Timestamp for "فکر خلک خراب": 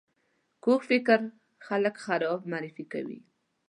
0.89-2.39